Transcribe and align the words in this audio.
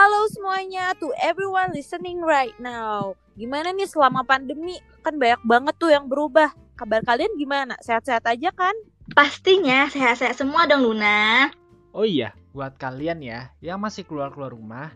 Halo 0.00 0.24
semuanya, 0.32 0.96
to 0.96 1.12
everyone 1.20 1.76
listening 1.76 2.24
right 2.24 2.56
now. 2.56 3.12
Gimana 3.36 3.68
nih 3.68 3.84
selama 3.84 4.24
pandemi? 4.24 4.80
Kan 5.04 5.20
banyak 5.20 5.44
banget 5.44 5.76
tuh 5.76 5.92
yang 5.92 6.08
berubah. 6.08 6.56
Kabar 6.72 7.04
kalian 7.04 7.36
gimana? 7.36 7.76
Sehat-sehat 7.84 8.24
aja 8.24 8.48
kan? 8.48 8.72
Pastinya 9.12 9.92
sehat-sehat 9.92 10.40
semua 10.40 10.64
dong 10.64 10.88
Luna. 10.88 11.52
Oh 11.92 12.08
iya, 12.08 12.32
buat 12.56 12.80
kalian 12.80 13.20
ya 13.20 13.52
yang 13.60 13.76
masih 13.76 14.08
keluar-keluar 14.08 14.56
rumah, 14.56 14.88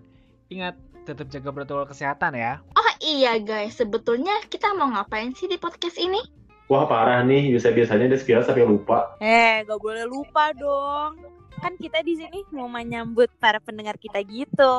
ingat 0.49 0.73
tetap 1.05 1.29
jaga 1.29 1.53
protokol 1.53 1.85
kesehatan 1.85 2.41
ya. 2.41 2.65
Oh 2.73 2.91
iya 3.05 3.37
guys, 3.37 3.77
sebetulnya 3.77 4.33
kita 4.49 4.73
mau 4.73 4.89
ngapain 4.89 5.37
sih 5.37 5.53
di 5.53 5.61
podcast 5.61 6.01
ini? 6.01 6.25
Wah 6.73 6.89
parah 6.89 7.21
nih, 7.21 7.53
biasa-biasanya 7.53 8.09
dia 8.09 8.17
sekira 8.17 8.41
sampai 8.41 8.65
lupa. 8.65 9.21
Eh, 9.21 9.69
gak 9.69 9.77
boleh 9.85 10.09
lupa 10.09 10.57
dong. 10.57 11.34
Kan 11.65 11.81
kita 11.81 12.05
di 12.05 12.13
sini 12.13 12.45
mau 12.53 12.69
menyambut 12.69 13.33
para 13.41 13.57
pendengar 13.57 13.97
kita 13.97 14.21
gitu. 14.29 14.77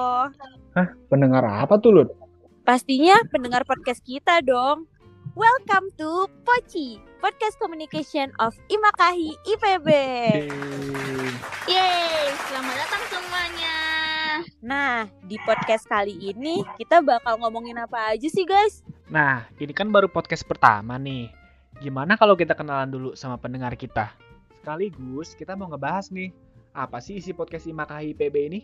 Hah? 0.78 0.88
Pendengar 1.10 1.42
apa 1.42 1.82
tuh, 1.82 1.98
Lut? 1.98 2.14
Pastinya 2.62 3.26
pendengar 3.34 3.66
podcast 3.66 4.06
kita 4.06 4.46
dong. 4.46 4.86
Welcome 5.34 5.90
to 5.98 6.30
Poci, 6.46 7.02
Podcast 7.18 7.58
Communication 7.58 8.30
of 8.38 8.54
Imakahi 8.70 9.34
IPB. 9.34 9.90
Yeay, 11.66 12.26
selamat 12.54 12.76
datang 12.78 13.04
semuanya. 13.10 13.78
Nah, 14.62 15.10
di 15.26 15.42
podcast 15.42 15.90
kali 15.90 16.14
ini 16.14 16.62
kita 16.78 17.02
bakal 17.02 17.42
ngomongin 17.42 17.82
apa 17.82 18.14
aja 18.14 18.30
sih 18.30 18.46
guys? 18.46 18.86
Nah, 19.10 19.50
ini 19.58 19.74
kan 19.74 19.90
baru 19.90 20.06
podcast 20.06 20.46
pertama 20.46 21.02
nih. 21.02 21.34
Gimana 21.82 22.14
kalau 22.14 22.38
kita 22.38 22.54
kenalan 22.54 22.94
dulu 22.94 23.18
sama 23.18 23.42
pendengar 23.42 23.74
kita? 23.74 24.14
Sekaligus 24.62 25.34
kita 25.34 25.58
mau 25.58 25.66
ngebahas 25.66 26.14
nih, 26.14 26.45
apa 26.76 27.00
sih 27.00 27.24
isi 27.24 27.32
podcast 27.32 27.72
Imakahi 27.72 28.12
PB 28.12 28.36
ini? 28.52 28.62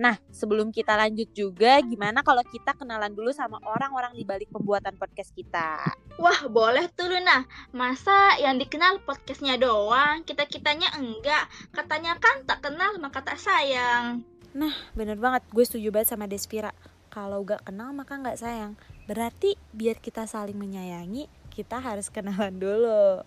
Nah, 0.00 0.16
sebelum 0.32 0.72
kita 0.72 0.96
lanjut 0.96 1.28
juga, 1.36 1.76
gimana 1.84 2.24
kalau 2.24 2.40
kita 2.48 2.72
kenalan 2.72 3.12
dulu 3.12 3.36
sama 3.36 3.60
orang-orang 3.60 4.16
di 4.16 4.24
balik 4.24 4.48
pembuatan 4.48 4.96
podcast 4.96 5.28
kita? 5.36 5.76
Wah, 6.16 6.40
boleh 6.48 6.88
tuh 6.96 7.12
Luna. 7.12 7.44
Masa 7.76 8.40
yang 8.40 8.56
dikenal 8.56 9.04
podcastnya 9.04 9.60
doang, 9.60 10.24
kita-kitanya 10.24 10.96
enggak. 10.96 11.52
Katanya 11.76 12.16
kan 12.16 12.48
tak 12.48 12.64
kenal 12.64 12.96
maka 12.96 13.20
tak 13.20 13.36
sayang. 13.36 14.24
Nah, 14.56 14.72
bener 14.96 15.20
banget. 15.20 15.44
Gue 15.52 15.68
setuju 15.68 15.92
banget 15.92 16.16
sama 16.16 16.24
Despira. 16.24 16.72
Kalau 17.12 17.44
gak 17.44 17.68
kenal 17.68 17.92
maka 17.92 18.16
gak 18.16 18.40
sayang. 18.40 18.80
Berarti 19.04 19.60
biar 19.76 20.00
kita 20.00 20.24
saling 20.24 20.56
menyayangi, 20.56 21.28
kita 21.52 21.76
harus 21.76 22.08
kenalan 22.08 22.56
dulu. 22.56 23.20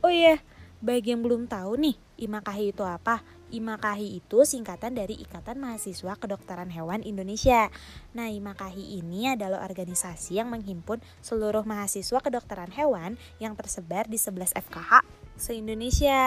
Oh 0.00 0.08
iya, 0.08 0.40
bagi 0.80 1.12
yang 1.12 1.20
belum 1.20 1.52
tahu 1.52 1.76
nih, 1.80 1.96
Imakahi 2.16 2.72
itu 2.72 2.80
apa? 2.80 3.20
Imakahi 3.54 4.18
itu 4.18 4.42
singkatan 4.42 4.98
dari 4.98 5.14
Ikatan 5.14 5.62
Mahasiswa 5.62 6.18
Kedokteran 6.18 6.74
Hewan 6.74 7.06
Indonesia. 7.06 7.70
Nah, 8.10 8.26
Imakahi 8.26 8.98
ini 8.98 9.30
adalah 9.30 9.62
organisasi 9.62 10.42
yang 10.42 10.50
menghimpun 10.50 10.98
seluruh 11.22 11.62
mahasiswa 11.62 12.18
kedokteran 12.18 12.74
hewan 12.74 13.14
yang 13.38 13.54
tersebar 13.54 14.10
di 14.10 14.18
11 14.18 14.58
FKH 14.58 15.06
se-Indonesia. 15.38 16.22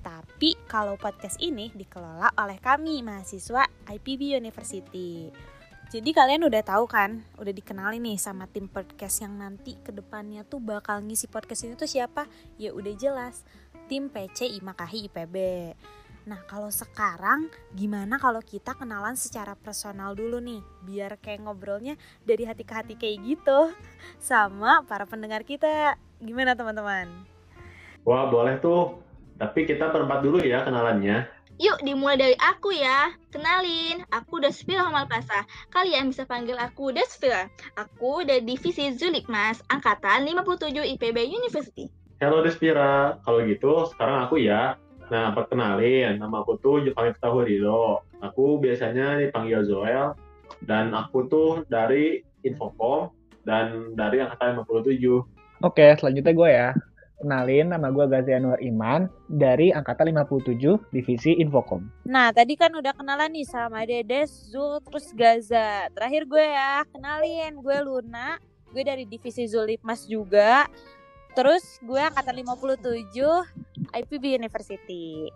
Tapi 0.00 0.56
kalau 0.64 0.96
podcast 0.96 1.36
ini 1.44 1.68
dikelola 1.76 2.32
oleh 2.40 2.56
kami 2.56 3.04
mahasiswa 3.04 3.68
IPB 3.84 4.40
University. 4.40 5.28
Jadi 5.92 6.10
kalian 6.16 6.48
udah 6.48 6.64
tahu 6.64 6.88
kan, 6.88 7.28
udah 7.36 7.52
dikenali 7.52 8.00
nih 8.00 8.16
sama 8.16 8.48
tim 8.48 8.72
podcast 8.72 9.20
yang 9.20 9.36
nanti 9.36 9.76
ke 9.84 9.92
depannya 9.92 10.48
tuh 10.48 10.58
bakal 10.58 11.04
ngisi 11.04 11.28
podcast 11.28 11.68
ini 11.68 11.76
tuh 11.76 11.86
siapa? 11.86 12.24
Ya 12.56 12.72
udah 12.72 12.96
jelas, 12.96 13.44
tim 13.86 14.08
PC 14.08 14.48
Imakahi 14.58 15.12
IPB. 15.12 15.36
Nah 16.24 16.40
kalau 16.48 16.72
sekarang 16.72 17.52
gimana 17.76 18.16
kalau 18.16 18.40
kita 18.40 18.72
kenalan 18.72 19.12
secara 19.12 19.52
personal 19.52 20.16
dulu 20.16 20.40
nih 20.40 20.64
Biar 20.80 21.20
kayak 21.20 21.44
ngobrolnya 21.44 22.00
dari 22.24 22.48
hati 22.48 22.64
ke 22.64 22.72
hati 22.72 22.94
kayak 22.96 23.20
gitu 23.28 23.76
Sama 24.16 24.80
para 24.88 25.04
pendengar 25.04 25.44
kita 25.44 26.00
Gimana 26.24 26.56
teman-teman? 26.56 27.12
Wah 28.08 28.32
boleh 28.32 28.56
tuh, 28.60 28.96
tapi 29.36 29.68
kita 29.68 29.92
berempat 29.92 30.24
dulu 30.24 30.40
ya 30.40 30.64
kenalannya. 30.64 31.28
Yuk 31.60 31.84
dimulai 31.84 32.16
dari 32.16 32.36
aku 32.40 32.72
ya. 32.74 33.12
Kenalin, 33.28 34.02
aku 34.08 34.40
Desvila 34.40 34.88
Hamalkasa. 34.88 35.44
Kalian 35.70 36.10
bisa 36.10 36.24
panggil 36.24 36.56
aku 36.56 36.96
Desvila. 36.96 37.46
Aku 37.76 38.24
dari 38.24 38.40
divisi 38.42 38.88
Zulik 38.96 39.28
Mas, 39.28 39.60
angkatan 39.68 40.24
57 40.26 40.80
IPB 40.96 41.28
University. 41.28 41.92
Halo 42.24 42.40
Despira, 42.40 43.20
kalau 43.22 43.44
gitu 43.44 43.84
sekarang 43.92 44.24
aku 44.24 44.40
ya. 44.40 44.80
Nah, 45.12 45.36
perkenalin, 45.36 46.16
nama 46.16 46.40
aku 46.40 46.56
tuh 46.60 46.80
Jepang 46.80 47.12
Tahurilo. 47.20 48.04
Aku 48.24 48.56
biasanya 48.56 49.20
dipanggil 49.20 49.60
Zoel, 49.68 50.16
dan 50.64 50.96
aku 50.96 51.28
tuh 51.28 51.50
dari 51.68 52.24
Infocom, 52.40 53.12
dan 53.44 53.92
dari 53.92 54.24
Angkatan 54.24 54.64
57. 54.64 55.20
Oke, 55.60 55.92
selanjutnya 56.00 56.32
gue 56.32 56.50
ya. 56.50 56.70
Kenalin, 57.24 57.72
nama 57.72 57.88
gue 57.88 58.04
Gazi 58.04 58.36
Anwar 58.36 58.60
Iman 58.60 59.08
dari 59.32 59.70
Angkatan 59.72 60.12
57, 60.12 60.92
Divisi 60.92 61.32
Infocom. 61.40 61.88
Nah 62.04 62.34
tadi 62.34 62.52
kan 62.58 62.74
udah 62.74 62.92
kenalan 62.92 63.32
nih 63.32 63.46
sama 63.48 63.86
Dedes, 63.88 64.52
Zul, 64.52 64.82
terus 64.84 65.08
Gaza 65.14 65.88
Terakhir 65.94 66.28
gue 66.28 66.44
ya, 66.44 66.84
kenalin 66.92 67.64
gue 67.64 67.76
Luna 67.80 68.36
Gue 68.74 68.82
dari 68.82 69.06
divisi 69.06 69.46
Zulipmas 69.46 70.04
juga 70.10 70.66
Terus 71.34 71.82
gue 71.82 71.98
angkatan 71.98 72.42
57 72.42 73.73
IPB 73.94 74.38
University 74.38 75.30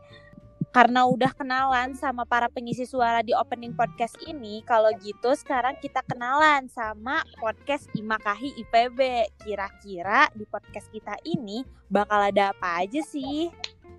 karena 0.68 1.08
udah 1.08 1.32
kenalan 1.32 1.96
sama 1.96 2.28
para 2.28 2.52
pengisi 2.52 2.84
suara 2.84 3.24
di 3.24 3.32
opening 3.32 3.72
podcast 3.72 4.20
ini, 4.28 4.60
kalau 4.68 4.92
gitu 5.00 5.32
sekarang 5.32 5.80
kita 5.80 6.04
kenalan 6.04 6.68
sama 6.68 7.24
podcast 7.40 7.88
Imakahi 7.96 8.52
IPB. 8.66 9.32
Kira-kira 9.40 10.28
di 10.36 10.44
podcast 10.44 10.92
kita 10.92 11.16
ini 11.24 11.64
bakal 11.88 12.20
ada 12.20 12.52
apa 12.52 12.84
aja 12.84 13.00
sih? 13.00 13.48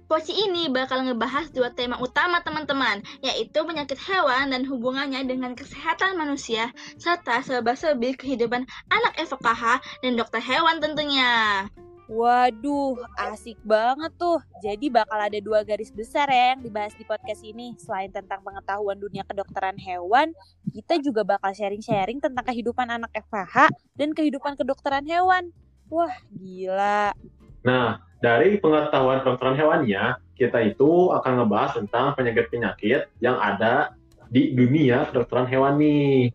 Poci 0.10 0.34
ini 0.34 0.70
bakal 0.74 1.06
ngebahas 1.06 1.54
dua 1.54 1.70
tema 1.70 1.98
utama 2.02 2.42
teman-teman, 2.42 3.06
yaitu 3.22 3.62
penyakit 3.62 3.98
hewan 4.10 4.50
dan 4.50 4.66
hubungannya 4.66 5.22
dengan 5.26 5.54
kesehatan 5.54 6.18
manusia, 6.18 6.74
serta 6.98 7.46
serba-serbi 7.46 8.18
kehidupan 8.18 8.66
anak 8.90 9.14
FKH 9.22 9.82
dan 10.02 10.18
dokter 10.18 10.42
hewan 10.42 10.82
tentunya. 10.82 11.66
Waduh, 12.10 12.98
asik 13.22 13.62
banget 13.62 14.10
tuh. 14.18 14.42
Jadi 14.66 14.90
bakal 14.90 15.30
ada 15.30 15.38
dua 15.38 15.62
garis 15.62 15.94
besar 15.94 16.26
ya 16.26 16.58
yang 16.58 16.66
dibahas 16.66 16.98
di 16.98 17.06
podcast 17.06 17.46
ini. 17.46 17.78
Selain 17.78 18.10
tentang 18.10 18.42
pengetahuan 18.42 18.98
dunia 18.98 19.22
kedokteran 19.22 19.78
hewan, 19.78 20.34
kita 20.74 20.98
juga 21.06 21.22
bakal 21.22 21.54
sharing-sharing 21.54 22.18
tentang 22.18 22.42
kehidupan 22.42 22.90
anak 22.90 23.14
FH 23.14 23.70
dan 23.94 24.18
kehidupan 24.18 24.58
kedokteran 24.58 25.06
hewan. 25.06 25.54
Wah, 25.94 26.10
gila. 26.34 27.14
Nah, 27.62 28.02
dari 28.18 28.58
pengetahuan 28.58 29.22
kedokteran 29.22 29.54
hewannya, 29.54 30.18
kita 30.34 30.66
itu 30.66 31.14
akan 31.14 31.46
ngebahas 31.46 31.78
tentang 31.78 32.18
penyakit-penyakit 32.18 33.22
yang 33.22 33.38
ada 33.38 33.94
di 34.34 34.58
dunia 34.58 35.06
kedokteran 35.14 35.46
hewan 35.46 35.78
nih. 35.78 36.34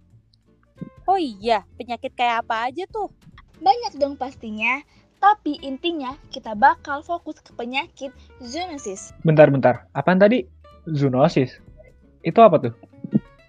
Oh 1.03 1.19
iya, 1.19 1.67
penyakit 1.75 2.15
kayak 2.15 2.47
apa 2.47 2.71
aja 2.71 2.87
tuh? 2.87 3.11
Banyak 3.59 3.99
dong 3.99 4.15
pastinya, 4.15 4.79
tapi 5.25 5.57
intinya 5.65 6.12
kita 6.29 6.53
bakal 6.53 7.01
fokus 7.01 7.41
ke 7.41 7.49
penyakit 7.57 8.12
zoonosis. 8.45 9.17
Bentar-bentar, 9.25 9.89
apaan 9.97 10.21
tadi? 10.21 10.45
Zoonosis? 10.85 11.65
Itu 12.21 12.45
apa 12.45 12.61
tuh? 12.61 12.77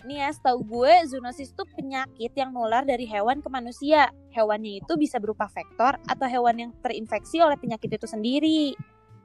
Nih 0.08 0.24
ya, 0.24 0.32
setahu 0.32 0.64
gue 0.64 0.94
zoonosis 1.12 1.52
itu 1.52 1.64
penyakit 1.76 2.32
yang 2.32 2.56
nular 2.56 2.88
dari 2.88 3.04
hewan 3.04 3.44
ke 3.44 3.52
manusia. 3.52 4.08
Hewannya 4.32 4.80
itu 4.80 4.96
bisa 4.96 5.20
berupa 5.20 5.52
vektor 5.52 6.00
atau 6.08 6.28
hewan 6.32 6.56
yang 6.56 6.72
terinfeksi 6.80 7.44
oleh 7.44 7.60
penyakit 7.60 7.92
itu 7.92 8.08
sendiri. 8.08 8.72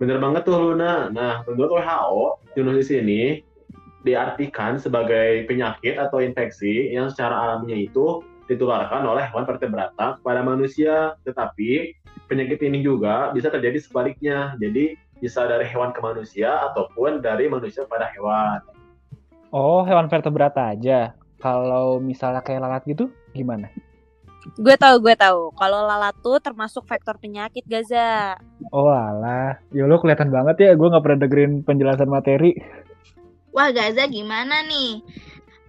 Bener 0.02 0.18
banget 0.18 0.42
tuh 0.42 0.58
Luna. 0.58 1.06
Nah, 1.06 1.46
menurut 1.46 1.78
WHO, 1.78 2.50
zoonosis 2.58 2.90
ini 2.90 3.46
diartikan 4.02 4.74
sebagai 4.74 5.46
penyakit 5.46 6.02
atau 6.02 6.18
infeksi 6.18 6.90
yang 6.90 7.14
secara 7.14 7.46
alaminya 7.46 7.78
itu 7.78 8.26
ditularkan 8.50 9.06
oleh 9.06 9.22
hewan 9.30 9.46
vertebrata 9.46 10.18
kepada 10.18 10.42
manusia, 10.42 11.14
tetapi 11.22 11.94
penyakit 12.30 12.62
ini 12.62 12.86
juga 12.86 13.34
bisa 13.34 13.50
terjadi 13.50 13.82
sebaliknya. 13.82 14.54
Jadi 14.62 14.94
bisa 15.18 15.50
dari 15.50 15.66
hewan 15.66 15.90
ke 15.90 15.98
manusia 15.98 16.70
ataupun 16.70 17.18
dari 17.18 17.50
manusia 17.50 17.82
pada 17.90 18.06
hewan. 18.14 18.62
Oh, 19.50 19.82
hewan 19.82 20.06
vertebrata 20.06 20.70
aja. 20.70 21.18
Kalau 21.42 21.98
misalnya 21.98 22.38
kayak 22.46 22.62
lalat 22.62 22.82
gitu, 22.86 23.10
gimana? 23.34 23.66
Gue 24.56 24.72
tahu, 24.78 25.04
gue 25.04 25.12
tahu. 25.18 25.52
Kalau 25.52 25.84
lalat 25.84 26.16
tuh 26.24 26.40
termasuk 26.40 26.88
vektor 26.88 27.20
penyakit 27.20 27.66
Gaza. 27.68 28.40
Oh 28.72 28.88
alah, 28.88 29.60
ya 29.74 29.84
lo 29.84 30.00
kelihatan 30.00 30.32
banget 30.32 30.56
ya 30.64 30.70
gue 30.72 30.88
nggak 30.88 31.04
pernah 31.04 31.20
dengerin 31.26 31.52
penjelasan 31.60 32.08
materi. 32.08 32.56
Wah 33.52 33.68
Gaza 33.74 34.08
gimana 34.08 34.64
nih? 34.64 35.04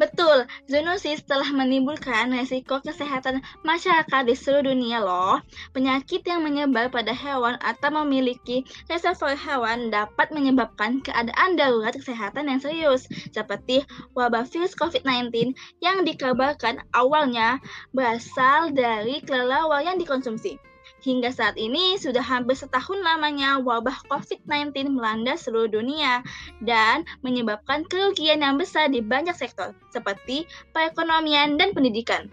Betul, 0.01 0.49
zoonosis 0.65 1.21
telah 1.29 1.45
menimbulkan 1.53 2.33
resiko 2.33 2.81
kesehatan 2.81 3.45
masyarakat 3.61 4.25
di 4.25 4.33
seluruh 4.33 4.73
dunia 4.73 4.97
loh. 4.97 5.37
Penyakit 5.77 6.25
yang 6.25 6.41
menyebar 6.41 6.89
pada 6.89 7.13
hewan 7.13 7.53
atau 7.61 7.93
memiliki 8.01 8.65
reservoir 8.89 9.37
hewan 9.37 9.93
dapat 9.93 10.33
menyebabkan 10.33 11.05
keadaan 11.05 11.53
darurat 11.53 11.93
kesehatan 11.93 12.49
yang 12.49 12.57
serius, 12.57 13.05
seperti 13.29 13.85
wabah 14.17 14.49
virus 14.49 14.73
COVID-19 14.73 15.53
yang 15.85 16.01
dikabarkan 16.01 16.81
awalnya 16.97 17.61
berasal 17.93 18.73
dari 18.73 19.21
kelelawar 19.21 19.85
yang 19.85 20.01
dikonsumsi. 20.01 20.57
Hingga 21.01 21.33
saat 21.33 21.57
ini 21.57 21.97
sudah 21.97 22.21
hampir 22.21 22.53
setahun 22.53 23.01
lamanya 23.01 23.57
wabah 23.57 24.05
COVID-19 24.05 24.97
melanda 24.97 25.33
seluruh 25.33 25.69
dunia 25.69 26.21
dan 26.61 27.03
menyebabkan 27.25 27.83
kerugian 27.89 28.45
yang 28.45 28.55
besar 28.57 28.87
di 28.87 29.01
banyak 29.01 29.33
sektor 29.33 29.73
seperti 29.89 30.45
perekonomian 30.71 31.57
dan 31.57 31.73
pendidikan. 31.73 32.29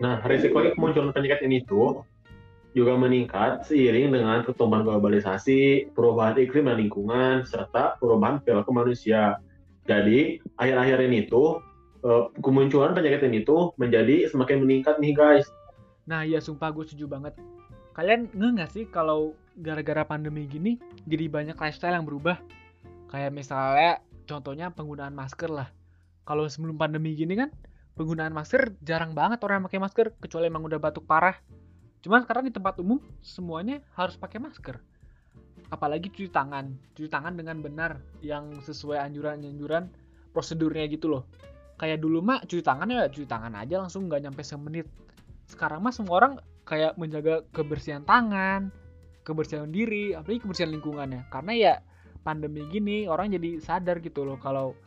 Nah, 0.00 0.18
risiko 0.26 0.64
kemunculan 0.74 1.14
penyakit 1.14 1.46
ini 1.46 1.62
tuh 1.62 2.02
juga 2.72 2.96
meningkat 2.96 3.68
seiring 3.68 4.10
dengan 4.10 4.42
pertumbuhan 4.42 4.82
globalisasi, 4.82 5.92
perubahan 5.92 6.40
iklim 6.40 6.66
dan 6.66 6.80
lingkungan, 6.80 7.34
serta 7.44 8.00
perubahan 8.00 8.40
perilaku 8.40 8.72
manusia. 8.72 9.36
Jadi, 9.84 10.40
akhir-akhir 10.56 10.98
ini 11.04 11.28
tuh 11.28 11.60
eh, 12.02 12.24
kemunculan 12.40 12.96
penyakit 12.96 13.28
ini 13.28 13.44
tuh 13.44 13.76
menjadi 13.76 14.26
semakin 14.32 14.64
meningkat 14.64 14.96
nih 14.98 15.12
guys. 15.14 15.46
Nah 16.06 16.26
ya 16.26 16.42
sumpah 16.42 16.74
gue 16.74 16.84
setuju 16.86 17.06
banget. 17.06 17.38
Kalian 17.94 18.26
nge 18.32 18.48
nggak 18.58 18.70
sih 18.72 18.84
kalau 18.88 19.36
gara-gara 19.54 20.02
pandemi 20.02 20.48
gini 20.48 20.80
jadi 21.06 21.28
banyak 21.28 21.56
lifestyle 21.60 21.94
yang 21.94 22.08
berubah? 22.08 22.40
Kayak 23.12 23.36
misalnya 23.36 24.00
contohnya 24.24 24.72
penggunaan 24.72 25.12
masker 25.12 25.52
lah. 25.52 25.68
Kalau 26.24 26.48
sebelum 26.48 26.80
pandemi 26.80 27.12
gini 27.12 27.36
kan 27.36 27.52
penggunaan 27.92 28.32
masker 28.32 28.72
jarang 28.80 29.12
banget 29.12 29.44
orang 29.44 29.60
yang 29.60 29.66
pakai 29.68 29.80
masker 29.84 30.06
kecuali 30.16 30.48
emang 30.48 30.64
udah 30.64 30.80
batuk 30.80 31.04
parah. 31.04 31.36
Cuman 32.00 32.24
sekarang 32.24 32.48
di 32.48 32.52
tempat 32.56 32.80
umum 32.80 33.04
semuanya 33.20 33.84
harus 33.92 34.16
pakai 34.16 34.40
masker. 34.40 34.80
Apalagi 35.68 36.08
cuci 36.08 36.32
tangan, 36.32 36.72
cuci 36.96 37.12
tangan 37.12 37.36
dengan 37.36 37.60
benar 37.60 38.00
yang 38.24 38.48
sesuai 38.64 38.96
anjuran-anjuran 38.96 39.92
prosedurnya 40.32 40.88
gitu 40.88 41.12
loh. 41.12 41.28
Kayak 41.76 42.00
dulu 42.00 42.24
mah 42.24 42.40
cuci 42.48 42.64
tangan 42.64 42.88
ya 42.88 43.12
cuci 43.12 43.28
tangan 43.28 43.52
aja 43.60 43.76
langsung 43.76 44.08
nggak 44.08 44.24
nyampe 44.24 44.40
semenit. 44.40 44.88
Sekarang 45.44 45.84
mah 45.84 45.92
semua 45.92 46.16
orang 46.16 46.32
kayak 46.64 46.96
menjaga 46.96 47.44
kebersihan 47.52 48.08
tangan, 48.08 48.72
kebersihan 49.20 49.68
diri, 49.68 50.16
apalagi 50.16 50.40
kebersihan 50.40 50.72
lingkungannya. 50.72 51.28
Karena 51.28 51.52
ya 51.52 51.74
pandemi 52.22 52.64
gini 52.70 53.04
orang 53.10 53.34
jadi 53.34 53.58
sadar 53.58 53.98
gitu 53.98 54.22
loh 54.22 54.38
kalau 54.38 54.78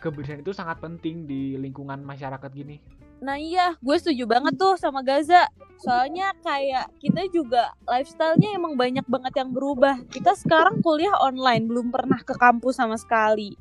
kebersihan 0.00 0.44
itu 0.44 0.52
sangat 0.52 0.78
penting 0.78 1.24
di 1.24 1.56
lingkungan 1.56 2.04
masyarakat 2.04 2.50
gini. 2.52 2.78
Nah 3.16 3.40
iya, 3.40 3.72
gue 3.80 3.96
setuju 3.96 4.28
banget 4.28 4.60
tuh 4.60 4.76
sama 4.76 5.00
Gaza. 5.00 5.48
Soalnya 5.80 6.36
kayak 6.44 6.92
kita 7.00 7.24
juga 7.32 7.72
lifestyle-nya 7.88 8.52
emang 8.52 8.76
banyak 8.76 9.08
banget 9.08 9.40
yang 9.40 9.50
berubah. 9.56 10.04
Kita 10.12 10.36
sekarang 10.36 10.84
kuliah 10.84 11.16
online, 11.24 11.64
belum 11.64 11.88
pernah 11.88 12.20
ke 12.20 12.36
kampus 12.36 12.76
sama 12.76 13.00
sekali. 13.00 13.56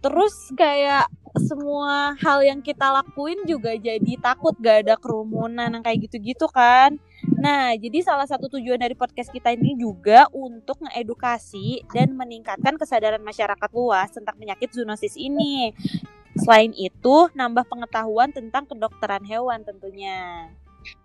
Terus 0.00 0.32
kayak 0.56 1.08
semua 1.40 2.16
hal 2.20 2.38
yang 2.44 2.60
kita 2.64 2.88
lakuin 2.88 3.44
juga 3.44 3.72
jadi 3.76 4.12
takut 4.20 4.56
gak 4.58 4.86
ada 4.86 4.94
kerumunan 4.96 5.70
yang 5.70 5.84
kayak 5.84 6.08
gitu-gitu 6.08 6.48
kan. 6.48 6.96
Nah, 7.36 7.76
jadi 7.76 8.00
salah 8.00 8.24
satu 8.24 8.48
tujuan 8.48 8.80
dari 8.80 8.96
podcast 8.96 9.28
kita 9.32 9.52
ini 9.52 9.76
juga 9.76 10.26
untuk 10.32 10.80
mengedukasi 10.80 11.84
dan 11.92 12.16
meningkatkan 12.16 12.80
kesadaran 12.80 13.20
masyarakat 13.20 13.70
luas 13.76 14.08
tentang 14.12 14.36
penyakit 14.36 14.72
zoonosis 14.72 15.14
ini. 15.20 15.72
Selain 16.36 16.72
itu, 16.76 17.32
nambah 17.32 17.64
pengetahuan 17.64 18.28
tentang 18.28 18.68
kedokteran 18.68 19.24
hewan 19.24 19.64
tentunya. 19.64 20.52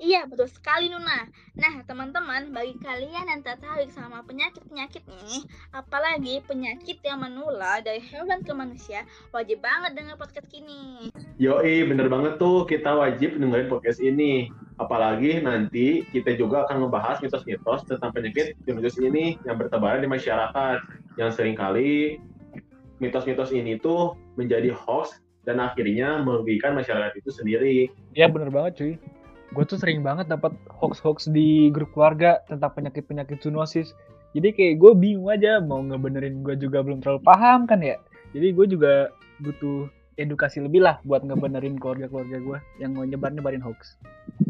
Iya, 0.02 0.26
betul 0.30 0.50
sekali 0.50 0.90
Nuna. 0.90 1.30
Nah, 1.58 1.82
teman-teman, 1.86 2.54
bagi 2.54 2.76
kalian 2.82 3.30
yang 3.30 3.42
tertarik 3.46 3.90
sama 3.94 4.26
penyakit-penyakit 4.26 5.04
nih, 5.06 5.46
apalagi 5.74 6.42
penyakit 6.46 7.02
yang 7.06 7.22
menular 7.22 7.82
dari 7.82 8.02
hewan 8.02 8.42
ke 8.42 8.54
manusia, 8.54 9.06
wajib 9.32 9.62
banget 9.62 9.98
dengar 9.98 10.18
podcast 10.18 10.50
ini. 10.54 11.10
Yoi, 11.42 11.86
bener 11.86 12.10
banget 12.10 12.38
tuh 12.38 12.66
kita 12.66 12.94
wajib 12.94 13.38
dengerin 13.38 13.70
podcast 13.70 14.02
ini. 14.02 14.50
Apalagi 14.82 15.38
nanti 15.46 16.02
kita 16.10 16.34
juga 16.34 16.66
akan 16.66 16.90
membahas 16.90 17.22
mitos-mitos 17.22 17.86
tentang 17.86 18.10
penyakit 18.10 18.58
zoonosis 18.66 18.98
ini 18.98 19.38
yang 19.46 19.62
bertebaran 19.62 20.02
di 20.02 20.10
masyarakat. 20.10 20.82
Yang 21.22 21.30
sering 21.38 21.54
kali 21.54 22.18
mitos-mitos 22.98 23.54
ini 23.54 23.78
tuh 23.78 24.18
menjadi 24.38 24.74
hoax 24.74 25.22
dan 25.46 25.58
akhirnya 25.58 26.22
merugikan 26.22 26.78
masyarakat 26.78 27.14
itu 27.18 27.30
sendiri. 27.34 27.78
Ya 28.14 28.30
bener 28.30 28.54
banget 28.54 28.74
cuy. 28.78 28.94
Gue 29.52 29.68
tuh 29.68 29.76
sering 29.76 30.00
banget 30.00 30.32
dapat 30.32 30.56
hoax-hoax 30.72 31.28
di 31.28 31.68
grup 31.76 31.92
keluarga 31.92 32.40
tentang 32.48 32.72
penyakit-penyakit 32.72 33.44
zoonosis. 33.44 33.92
Jadi 34.32 34.56
kayak 34.56 34.80
gue 34.80 34.92
bingung 34.96 35.28
aja 35.28 35.60
mau 35.60 35.84
ngebenerin 35.84 36.40
gue 36.40 36.56
juga 36.56 36.80
belum 36.80 37.04
terlalu 37.04 37.20
paham 37.28 37.68
kan 37.68 37.84
ya. 37.84 38.00
Jadi 38.32 38.56
gue 38.56 38.66
juga 38.72 39.12
butuh 39.44 39.92
edukasi 40.16 40.64
lebih 40.64 40.88
lah 40.88 41.04
buat 41.04 41.28
ngebenerin 41.28 41.76
keluarga-keluarga 41.76 42.40
gue 42.40 42.58
yang 42.80 42.96
mau 42.96 43.04
nyebar-nyebarin 43.04 43.60
hoax. 43.60 44.00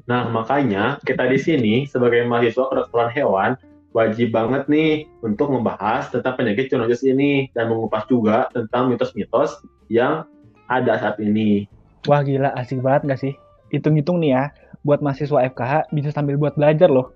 Nah, 0.05 0.29
makanya 0.29 1.01
kita 1.01 1.25
di 1.25 1.41
sini 1.41 1.73
sebagai 1.89 2.21
mahasiswa 2.29 2.69
kedokteran 2.69 3.09
hewan 3.09 3.51
wajib 3.97 4.29
banget 4.37 4.69
nih 4.69 5.09
untuk 5.25 5.49
membahas 5.49 6.13
tentang 6.13 6.37
penyakit 6.37 6.69
zoonosis 6.69 7.01
ini 7.01 7.49
dan 7.57 7.73
mengupas 7.73 8.05
juga 8.05 8.53
tentang 8.53 8.93
mitos-mitos 8.93 9.65
yang 9.89 10.29
ada 10.69 10.93
saat 11.01 11.17
ini. 11.17 11.65
Wah 12.05 12.21
gila 12.21 12.53
asik 12.53 12.85
banget 12.85 13.09
gak 13.09 13.21
sih? 13.25 13.33
Hitung-hitung 13.73 14.21
nih 14.21 14.37
ya, 14.37 14.43
buat 14.81 14.99
mahasiswa 14.99 15.49
FKH 15.53 15.93
bisa 15.93 16.09
sambil 16.13 16.37
buat 16.37 16.57
belajar 16.57 16.89
loh. 16.89 17.13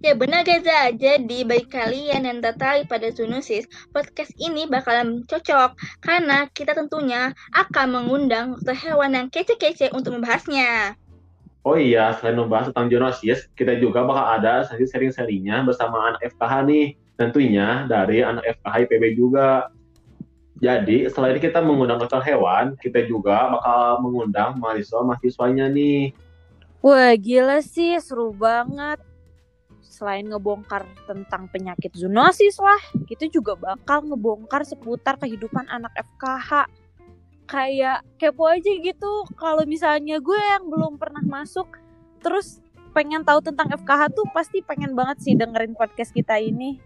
Ya 0.00 0.16
benar 0.16 0.48
Gaza, 0.48 0.96
jadi 0.96 1.44
bagi 1.44 1.68
kalian 1.68 2.24
yang 2.24 2.40
tertarik 2.40 2.88
pada 2.88 3.12
zoonosis, 3.12 3.68
podcast 3.92 4.32
ini 4.40 4.64
bakalan 4.64 5.28
cocok 5.28 5.76
karena 6.00 6.48
kita 6.56 6.72
tentunya 6.72 7.36
akan 7.52 7.86
mengundang 7.92 8.56
dokter 8.56 8.74
hewan 8.88 9.12
yang 9.12 9.26
kece-kece 9.28 9.92
untuk 9.92 10.16
membahasnya. 10.16 10.96
Oh 11.68 11.76
iya, 11.76 12.16
selain 12.16 12.40
membahas 12.40 12.72
tentang 12.72 12.88
zoonosis, 12.88 13.44
kita 13.52 13.76
juga 13.76 14.08
bakal 14.08 14.40
ada 14.40 14.64
sesi 14.64 14.88
sharing-sharingnya 14.88 15.68
bersama 15.68 16.16
anak 16.16 16.32
FKH 16.32 16.64
nih. 16.64 16.86
Tentunya 17.20 17.84
dari 17.84 18.24
anak 18.24 18.46
FKH 18.56 18.74
IPB 18.88 19.04
juga. 19.20 19.68
Jadi, 20.58 21.06
selain 21.12 21.36
kita 21.38 21.60
mengundang 21.60 22.00
dokter 22.00 22.24
hewan, 22.24 22.72
kita 22.80 23.04
juga 23.04 23.52
bakal 23.52 24.00
mengundang 24.00 24.56
mahasiswa-mahasiswanya 24.58 25.68
nih. 25.70 26.16
Wah 26.78 27.10
gila 27.18 27.58
sih, 27.58 27.98
seru 27.98 28.30
banget. 28.30 29.02
Selain 29.82 30.22
ngebongkar 30.22 30.86
tentang 31.10 31.50
penyakit 31.50 31.90
zoonosis 31.90 32.62
lah, 32.62 32.78
kita 33.10 33.26
juga 33.26 33.58
bakal 33.58 34.06
ngebongkar 34.06 34.62
seputar 34.62 35.18
kehidupan 35.18 35.66
anak 35.66 35.90
FKH. 35.98 36.70
Kayak 37.50 38.06
kepo 38.20 38.46
aja 38.46 38.70
gitu, 38.78 39.26
kalau 39.34 39.66
misalnya 39.66 40.22
gue 40.22 40.38
yang 40.38 40.70
belum 40.70 41.02
pernah 41.02 41.24
masuk, 41.26 41.66
terus 42.22 42.62
pengen 42.94 43.26
tahu 43.26 43.42
tentang 43.42 43.74
FKH 43.74 44.14
tuh 44.14 44.26
pasti 44.30 44.62
pengen 44.62 44.94
banget 44.94 45.18
sih 45.18 45.34
dengerin 45.34 45.74
podcast 45.74 46.14
kita 46.14 46.38
ini. 46.38 46.78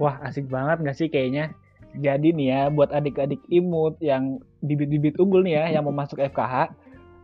Wah 0.00 0.18
asik 0.26 0.50
banget 0.50 0.82
gak 0.82 0.96
sih 0.96 1.06
kayaknya? 1.06 1.54
Jadi 1.94 2.34
nih 2.34 2.46
ya 2.50 2.60
buat 2.70 2.90
adik-adik 2.90 3.42
imut 3.50 3.98
yang 4.02 4.42
bibit-bibit 4.58 5.18
unggul 5.22 5.42
nih 5.42 5.58
ya 5.58 5.64
yang 5.78 5.86
mau 5.86 5.94
masuk 5.94 6.18
FKH 6.18 6.70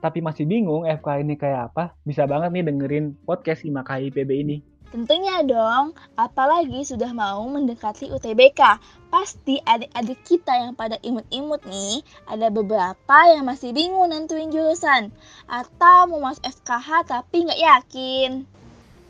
tapi 0.01 0.21
masih 0.21 0.45
bingung 0.45 0.85
FKH 0.85 1.23
ini 1.25 1.35
kayak 1.35 1.73
apa, 1.73 1.97
bisa 2.05 2.29
banget 2.29 2.53
nih 2.53 2.65
dengerin 2.69 3.07
podcast 3.25 3.65
IMAKA 3.65 4.07
IPB 4.11 4.31
ini. 4.33 4.59
Tentunya 4.87 5.43
dong, 5.43 5.99
apalagi 6.15 6.87
sudah 6.87 7.11
mau 7.11 7.43
mendekati 7.51 8.07
UTBK. 8.07 8.79
Pasti 9.11 9.59
adik-adik 9.59 10.23
kita 10.23 10.55
yang 10.55 10.79
pada 10.79 10.95
imut-imut 11.03 11.67
nih, 11.67 12.07
ada 12.31 12.49
beberapa 12.55 13.19
yang 13.27 13.51
masih 13.51 13.75
bingung 13.75 14.15
nentuin 14.15 14.49
jurusan. 14.55 15.11
Atau 15.51 16.07
mau 16.07 16.23
masuk 16.23 16.47
FKH 16.47 16.89
tapi 17.11 17.51
nggak 17.51 17.61
yakin. 17.61 18.31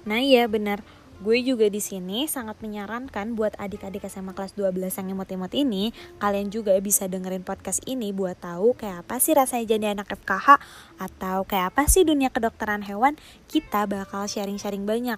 Nah 0.09 0.19
iya 0.23 0.49
benar, 0.49 0.81
gue 1.25 1.38
juga 1.40 1.66
di 1.73 1.80
sini 1.80 2.28
sangat 2.28 2.61
menyarankan 2.61 3.32
buat 3.32 3.56
adik-adik 3.56 4.04
SMA 4.04 4.37
kelas 4.37 4.52
12 4.52 4.76
yang 5.00 5.16
imut-imut 5.16 5.52
ini, 5.56 5.96
kalian 6.20 6.52
juga 6.52 6.76
bisa 6.82 7.08
dengerin 7.08 7.40
podcast 7.40 7.80
ini 7.88 8.12
buat 8.12 8.37
tahu 8.37 8.76
kayak 8.76 9.08
apa 9.08 9.16
sih 9.16 9.32
rasanya 9.32 9.64
jadi 9.76 9.87
anak 9.96 10.12
FKH 10.12 10.61
atau 11.00 11.49
kayak 11.49 11.73
apa 11.73 11.88
sih 11.88 12.04
dunia 12.04 12.28
kedokteran 12.28 12.85
hewan. 12.85 13.16
Kita 13.49 13.88
bakal 13.88 14.28
sharing-sharing 14.28 14.85
banyak. 14.85 15.16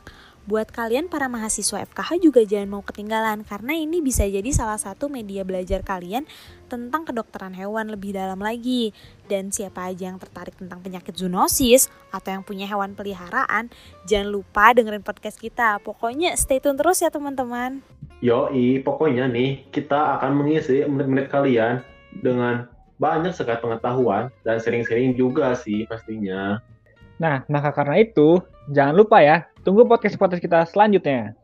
Buat 0.48 0.72
kalian 0.72 1.12
para 1.12 1.28
mahasiswa 1.28 1.84
FKH 1.84 2.24
juga 2.24 2.40
jangan 2.40 2.72
mau 2.72 2.80
ketinggalan 2.80 3.44
karena 3.44 3.76
ini 3.76 4.00
bisa 4.00 4.24
jadi 4.24 4.48
salah 4.48 4.80
satu 4.80 5.12
media 5.12 5.44
belajar 5.44 5.84
kalian 5.84 6.24
tentang 6.72 7.04
kedokteran 7.04 7.52
hewan 7.52 7.92
lebih 7.92 8.16
dalam 8.16 8.40
lagi. 8.40 8.96
Dan 9.28 9.52
siapa 9.52 9.92
aja 9.92 10.08
yang 10.08 10.16
tertarik 10.16 10.56
tentang 10.56 10.80
penyakit 10.80 11.12
zoonosis 11.12 11.92
atau 12.08 12.32
yang 12.32 12.40
punya 12.40 12.64
hewan 12.64 12.96
peliharaan, 12.96 13.68
jangan 14.08 14.32
lupa 14.32 14.72
dengerin 14.72 15.04
podcast 15.04 15.36
kita. 15.36 15.84
Pokoknya 15.84 16.32
stay 16.40 16.64
tune 16.64 16.80
terus 16.80 17.04
ya 17.04 17.12
teman-teman. 17.12 17.84
Yoi, 18.24 18.80
pokoknya 18.80 19.28
nih 19.28 19.68
kita 19.68 20.16
akan 20.16 20.32
mengisi 20.32 20.80
menit-menit 20.88 21.28
kalian 21.28 21.84
dengan 22.24 22.72
banyak 22.96 23.36
sekali 23.36 23.60
pengetahuan 23.60 24.32
dan 24.48 24.56
sering-sering 24.64 25.12
juga 25.12 25.52
sih 25.52 25.84
pastinya. 25.84 26.64
Nah, 27.18 27.42
maka 27.50 27.74
karena 27.74 27.98
itu, 27.98 28.38
jangan 28.70 28.94
lupa 28.94 29.18
ya, 29.18 29.50
tunggu 29.68 29.84
podcast-podcast 29.84 30.40
kita 30.40 30.64
selanjutnya. 30.64 31.36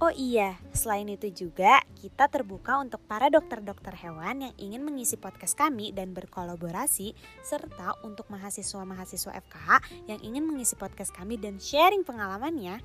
Oh 0.00 0.08
iya, 0.14 0.56
selain 0.72 1.10
itu 1.12 1.28
juga 1.28 1.82
kita 1.98 2.30
terbuka 2.30 2.80
untuk 2.80 3.02
para 3.04 3.28
dokter-dokter 3.28 3.92
hewan 4.00 4.48
yang 4.48 4.54
ingin 4.56 4.80
mengisi 4.86 5.18
podcast 5.18 5.58
kami 5.58 5.92
dan 5.92 6.16
berkolaborasi 6.16 7.12
serta 7.44 7.98
untuk 8.06 8.24
mahasiswa-mahasiswa 8.32 9.36
FKH 9.44 9.68
yang 10.08 10.16
ingin 10.24 10.46
mengisi 10.48 10.72
podcast 10.78 11.12
kami 11.12 11.36
dan 11.36 11.60
sharing 11.60 12.00
pengalamannya 12.00 12.80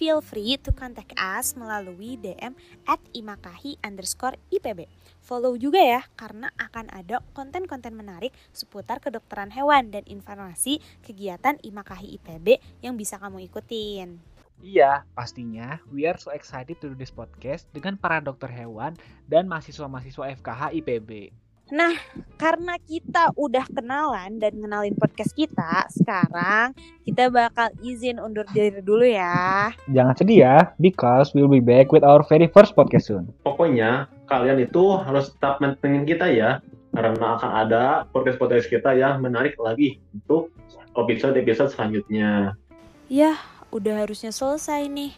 feel 0.00 0.24
free 0.24 0.56
to 0.56 0.72
contact 0.72 1.12
us 1.20 1.52
melalui 1.52 2.16
DM 2.16 2.56
at 2.88 2.96
imakahi 3.12 3.76
underscore 3.84 4.40
IPB. 4.48 4.88
Follow 5.20 5.60
juga 5.60 5.76
ya, 5.76 6.00
karena 6.16 6.48
akan 6.56 6.88
ada 6.88 7.20
konten-konten 7.36 7.92
menarik 7.92 8.32
seputar 8.56 9.04
kedokteran 9.04 9.52
hewan 9.52 9.92
dan 9.92 10.00
informasi 10.08 10.80
kegiatan 11.04 11.60
Imakahi 11.60 12.16
IPB 12.16 12.80
yang 12.80 12.96
bisa 12.96 13.20
kamu 13.20 13.44
ikutin. 13.52 14.16
Iya, 14.64 15.04
pastinya 15.12 15.84
we 15.92 16.08
are 16.08 16.16
so 16.16 16.32
excited 16.32 16.80
to 16.80 16.92
do 16.92 16.96
this 16.96 17.12
podcast 17.12 17.68
dengan 17.76 18.00
para 18.00 18.24
dokter 18.24 18.48
hewan 18.48 18.96
dan 19.28 19.44
mahasiswa-mahasiswa 19.52 20.40
FKH 20.40 20.72
IPB. 20.80 21.28
Nah, 21.70 21.94
karena 22.34 22.74
kita 22.82 23.30
udah 23.38 23.62
kenalan 23.70 24.42
dan 24.42 24.58
ngenalin 24.58 24.98
podcast 24.98 25.30
kita, 25.38 25.86
sekarang 25.94 26.74
kita 27.06 27.30
bakal 27.30 27.70
izin 27.78 28.18
undur 28.18 28.42
diri 28.50 28.82
dulu 28.82 29.06
ya. 29.06 29.70
Jangan 29.86 30.18
sedih 30.18 30.38
ya, 30.42 30.56
because 30.82 31.30
we'll 31.30 31.46
be 31.46 31.62
back 31.62 31.94
with 31.94 32.02
our 32.02 32.26
very 32.26 32.50
first 32.50 32.74
podcast 32.74 33.06
soon. 33.06 33.30
Pokoknya 33.46 34.10
kalian 34.26 34.66
itu 34.66 34.82
harus 34.98 35.30
tetap 35.30 35.62
mantengin 35.62 36.02
kita 36.02 36.26
ya, 36.34 36.58
karena 36.90 37.38
akan 37.38 37.50
ada 37.54 37.84
podcast-podcast 38.10 38.66
kita 38.66 38.90
yang 38.98 39.22
menarik 39.22 39.54
lagi 39.62 40.02
untuk 40.10 40.50
episode-episode 40.98 41.70
selanjutnya. 41.70 42.58
Yah, 43.06 43.38
udah 43.70 44.02
harusnya 44.02 44.34
selesai 44.34 44.90
nih. 44.90 45.14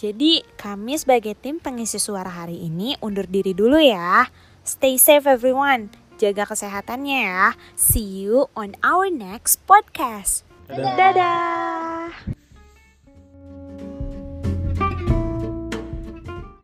Jadi, 0.00 0.40
kami 0.56 0.96
sebagai 0.96 1.36
tim 1.36 1.60
pengisi 1.60 2.00
suara 2.00 2.32
hari 2.32 2.56
ini 2.56 2.96
undur 3.04 3.28
diri 3.28 3.52
dulu 3.52 3.76
ya. 3.76 4.24
Stay 4.68 5.00
safe 5.00 5.24
everyone. 5.24 5.88
Jaga 6.20 6.44
kesehatannya 6.44 7.24
ya. 7.24 7.56
See 7.72 8.04
you 8.04 8.52
on 8.52 8.76
our 8.84 9.08
next 9.08 9.64
podcast. 9.64 10.44
Dadah. 10.68 10.92
Dadah. 10.92 11.67